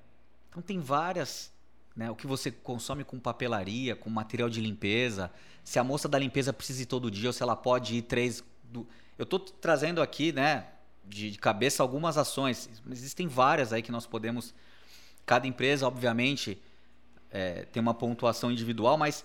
[0.49, 1.52] Então tem várias
[1.95, 2.11] né?
[2.11, 5.31] O que você consome com papelaria, com material de limpeza,
[5.63, 8.43] se a moça da limpeza precisa ir todo dia ou se ela pode ir três.
[8.65, 8.87] Do...
[9.19, 10.67] Eu estou trazendo aqui, né,
[11.05, 14.55] de cabeça algumas ações, existem várias aí que nós podemos.
[15.25, 16.61] Cada empresa, obviamente,
[17.31, 19.25] é, tem uma pontuação individual, mas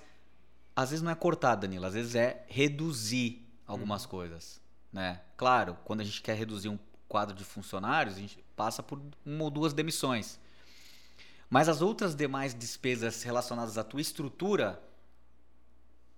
[0.75, 4.09] às vezes não é cortar, Danilo, às vezes é reduzir algumas uhum.
[4.09, 4.61] coisas.
[4.93, 5.19] Né?
[5.35, 6.77] Claro, quando a gente quer reduzir um
[7.07, 10.39] quadro de funcionários, a gente passa por uma ou duas demissões.
[11.49, 14.81] Mas as outras demais despesas relacionadas à tua estrutura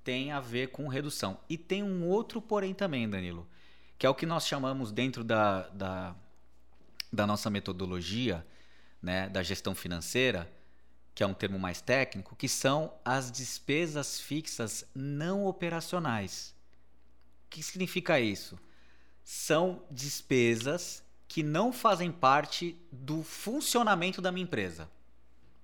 [0.03, 1.39] têm a ver com redução.
[1.47, 3.47] E tem um outro porém também, Danilo,
[3.97, 6.15] que é o que nós chamamos dentro da, da,
[7.13, 8.45] da nossa metodologia
[9.01, 10.51] né, da gestão financeira,
[11.13, 16.55] que é um termo mais técnico, que são as despesas fixas não operacionais.
[17.45, 18.57] O que significa isso?
[19.23, 24.89] São despesas que não fazem parte do funcionamento da minha empresa.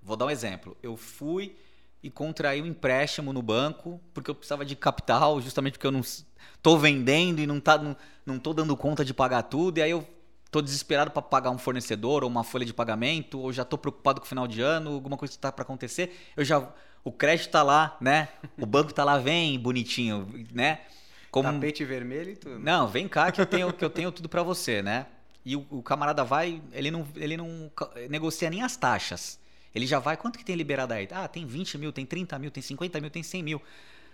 [0.05, 0.77] Vou dar um exemplo.
[0.83, 1.55] Eu fui
[2.03, 6.01] e contraí um empréstimo no banco porque eu precisava de capital, justamente porque eu não
[6.01, 9.79] estou vendendo e não tá, não, não tô dando conta de pagar tudo.
[9.79, 10.07] E aí eu
[10.45, 14.21] estou desesperado para pagar um fornecedor ou uma folha de pagamento, ou já estou preocupado
[14.21, 16.15] com o final de ano, alguma coisa está para acontecer.
[16.37, 16.71] Eu já
[17.03, 18.29] o crédito está lá, né?
[18.57, 20.81] O banco está lá, vem bonitinho, né?
[21.29, 21.51] Como...
[21.51, 22.59] Tapete vermelho e tudo.
[22.59, 25.05] Não, vem cá que eu tenho, que eu tenho tudo para você, né?
[25.45, 27.71] E o, o, camarada vai, ele não, ele não
[28.09, 29.39] negocia nem as taxas.
[29.75, 31.05] Ele já vai, quanto que tem liberado aí?
[31.11, 33.61] Ah, tem 20 mil, tem 30 mil, tem 50 mil, tem 100 mil.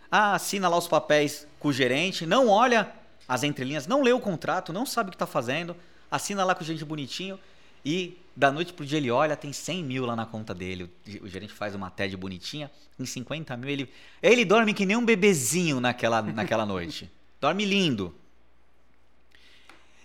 [0.09, 2.91] Ah, assina lá os papéis com o gerente, não olha
[3.27, 5.75] as entrelinhas, não lê o contrato, não sabe o que está fazendo,
[6.09, 7.39] assina lá com o gerente bonitinho
[7.85, 10.91] e da noite pro dia ele olha, tem 100 mil lá na conta dele.
[11.21, 15.05] O gerente faz uma TED bonitinha, em 50 mil ele, ele dorme que nem um
[15.05, 17.09] bebezinho naquela, naquela noite.
[17.39, 18.13] Dorme lindo.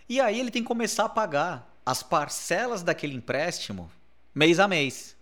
[0.08, 3.90] E aí ele tem que começar a pagar as parcelas daquele empréstimo
[4.34, 5.16] mês a mês.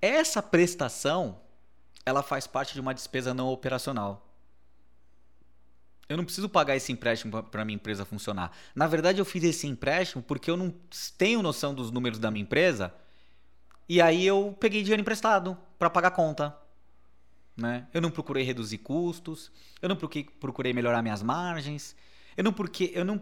[0.00, 1.40] Essa prestação,
[2.04, 4.24] ela faz parte de uma despesa não operacional.
[6.08, 8.52] Eu não preciso pagar esse empréstimo para minha empresa funcionar.
[8.74, 10.72] Na verdade, eu fiz esse empréstimo porque eu não
[11.16, 12.92] tenho noção dos números da minha empresa.
[13.88, 16.56] E aí eu peguei dinheiro emprestado para pagar conta.
[17.56, 17.86] Né?
[17.94, 21.94] Eu não procurei reduzir custos, eu não procurei melhorar minhas margens,
[22.36, 23.20] eu não, porque, eu não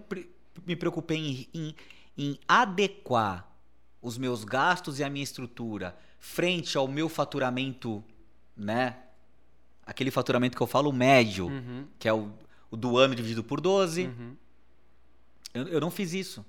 [0.66, 1.76] me preocupei em, em,
[2.16, 3.46] em adequar
[4.00, 8.02] os meus gastos e a minha estrutura frente ao meu faturamento,
[8.56, 8.96] né?
[9.85, 11.88] Aquele faturamento que eu falo médio, uhum.
[11.98, 12.32] que é o,
[12.70, 14.06] o, do ano dividido por 12.
[14.06, 14.37] Uhum.
[15.52, 16.46] Eu, eu, não fiz isso.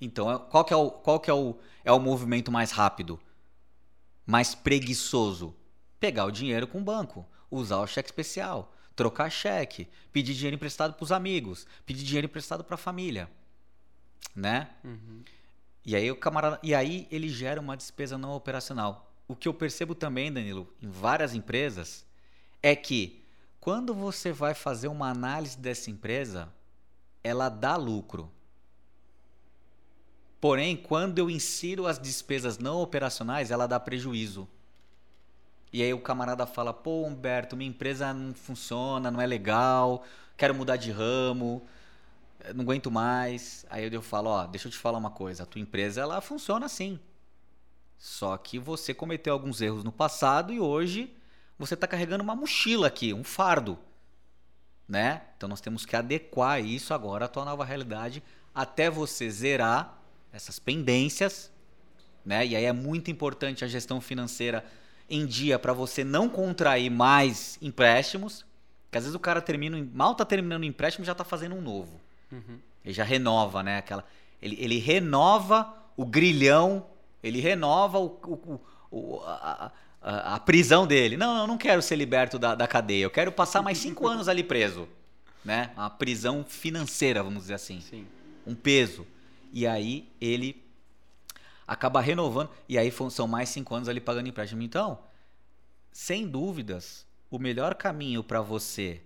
[0.00, 3.20] Então, é, qual que, é o, qual que é, o, é o movimento mais rápido?
[4.24, 5.56] Mais preguiçoso?
[5.98, 10.94] Pegar o dinheiro com o banco, usar o cheque especial, trocar cheque, pedir dinheiro emprestado
[10.94, 13.28] para os amigos, pedir dinheiro emprestado para a família,
[14.36, 14.70] né?
[14.84, 15.24] Uhum.
[15.84, 19.54] E aí o camarada, e aí ele gera uma despesa não operacional o que eu
[19.54, 22.04] percebo também, Danilo, em várias empresas,
[22.62, 23.22] é que
[23.60, 26.52] quando você vai fazer uma análise dessa empresa,
[27.22, 28.30] ela dá lucro.
[30.40, 34.48] Porém, quando eu insiro as despesas não operacionais, ela dá prejuízo.
[35.72, 40.04] E aí o camarada fala: pô, Humberto, minha empresa não funciona, não é legal,
[40.36, 41.60] quero mudar de ramo,
[42.54, 43.66] não aguento mais.
[43.68, 46.66] Aí eu falo: ó, deixa eu te falar uma coisa, a tua empresa ela funciona
[46.66, 47.00] assim.
[47.98, 51.14] Só que você cometeu alguns erros no passado e hoje
[51.58, 53.78] você está carregando uma mochila aqui, um fardo.
[54.88, 55.22] Né?
[55.36, 58.22] Então nós temos que adequar isso agora à tua nova realidade
[58.54, 59.98] até você zerar
[60.32, 61.50] essas pendências.
[62.24, 62.46] Né?
[62.46, 64.64] E aí é muito importante a gestão financeira
[65.08, 68.44] em dia para você não contrair mais empréstimos.
[68.90, 71.60] Que às vezes o cara termina, mal está terminando o empréstimo já está fazendo um
[71.60, 72.00] novo.
[72.30, 72.58] Uhum.
[72.84, 73.78] Ele já renova, né?
[73.78, 74.04] Aquela,
[74.40, 76.86] ele, ele renova o grilhão
[77.26, 78.60] ele renova o, o,
[78.90, 81.16] o, a, a, a, prisão dele.
[81.16, 83.04] Não, eu não quero ser liberto da, da cadeia.
[83.04, 84.88] Eu quero passar mais cinco anos ali preso.
[85.44, 85.70] Né?
[85.76, 87.80] Uma prisão financeira, vamos dizer assim.
[87.80, 88.06] Sim.
[88.46, 89.06] Um peso.
[89.52, 90.64] E aí ele
[91.66, 94.62] acaba renovando, e aí são mais cinco anos ali pagando empréstimo.
[94.62, 95.00] Então,
[95.90, 99.02] sem dúvidas, o melhor caminho para você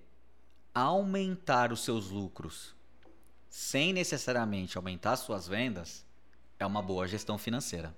[0.75, 2.75] aumentar os seus lucros
[3.49, 6.05] sem necessariamente aumentar suas vendas
[6.59, 7.95] é uma boa gestão financeira.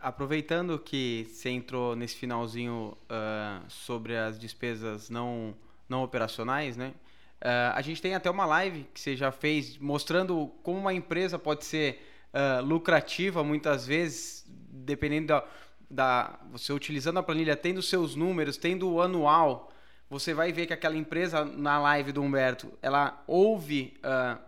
[0.00, 5.56] Aproveitando que você entrou nesse finalzinho uh, sobre as despesas não,
[5.88, 6.94] não operacionais, né?
[7.42, 11.36] Uh, a gente tem até uma live que você já fez mostrando como uma empresa
[11.36, 12.00] pode ser
[12.32, 15.44] uh, lucrativa muitas vezes, dependendo da,
[15.90, 19.72] da, Você utilizando a planilha, tendo seus números, tendo o anual,
[20.08, 24.00] você vai ver que aquela empresa na live do Humberto, ela houve,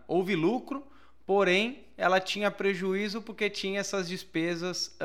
[0.07, 0.83] houve lucro,
[1.25, 4.95] porém ela tinha prejuízo porque tinha essas despesas.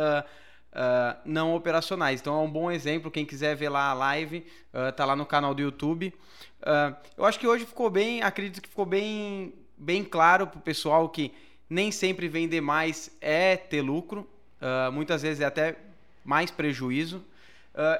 [0.76, 2.20] Uh, não operacionais.
[2.20, 3.10] Então é um bom exemplo.
[3.10, 6.12] Quem quiser ver lá a live, uh, tá lá no canal do YouTube.
[6.60, 10.60] Uh, eu acho que hoje ficou bem, acredito que ficou bem, bem claro para o
[10.60, 11.32] pessoal que
[11.68, 14.28] nem sempre vender mais é ter lucro.
[14.92, 15.76] muitas vezes é até
[16.24, 17.24] mais prejuízo.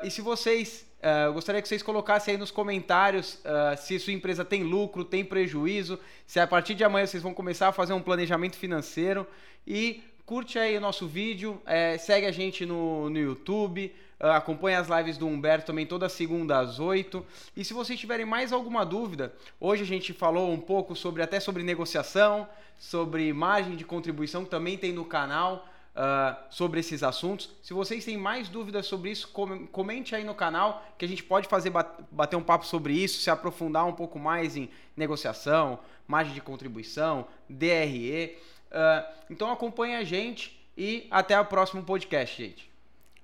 [0.05, 0.87] e se vocês,
[1.27, 3.41] eu gostaria que vocês colocassem aí nos comentários
[3.79, 7.69] se sua empresa tem lucro, tem prejuízo, se a partir de amanhã vocês vão começar
[7.69, 9.27] a fazer um planejamento financeiro
[9.67, 14.81] e curte aí o nosso vídeo, é, segue a gente no, no YouTube, uh, acompanha
[14.81, 17.25] as lives do Humberto também toda segunda às 8.
[17.57, 21.39] E se vocês tiverem mais alguma dúvida, hoje a gente falou um pouco sobre até
[21.39, 25.65] sobre negociação, sobre margem de contribuição que também tem no canal.
[25.97, 27.49] Uh, sobre esses assuntos.
[27.63, 29.29] Se vocês têm mais dúvidas sobre isso,
[29.73, 31.73] comente aí no canal que a gente pode fazer
[32.11, 37.27] bater um papo sobre isso, se aprofundar um pouco mais em negociação, margem de contribuição,
[37.49, 38.37] DRE.
[38.71, 42.71] Uh, então acompanhe a gente e até o próximo podcast, gente.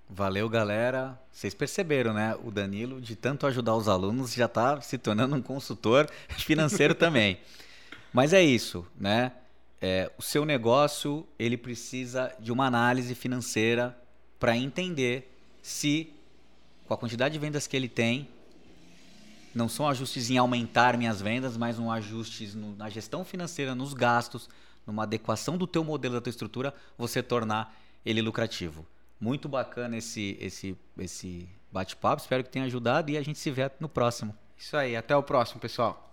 [0.09, 1.19] Valeu, galera.
[1.31, 2.37] Vocês perceberam, né?
[2.45, 6.07] O Danilo, de tanto ajudar os alunos, já está se tornando um consultor
[6.37, 7.39] financeiro também.
[8.13, 9.33] Mas é isso, né?
[9.85, 13.99] É, o seu negócio ele precisa de uma análise financeira
[14.39, 16.13] para entender se,
[16.87, 18.29] com a quantidade de vendas que ele tem,
[19.53, 23.93] não são ajustes em aumentar minhas vendas, mas um ajustes no, na gestão financeira, nos
[23.93, 24.49] gastos,
[24.87, 27.77] numa adequação do teu modelo, da tua estrutura, você tornar
[28.07, 28.87] ele lucrativo.
[29.21, 33.69] Muito bacana esse, esse, esse bate-papo, espero que tenha ajudado e a gente se vê
[33.81, 34.33] no próximo.
[34.57, 36.12] Isso aí, até o próximo, pessoal.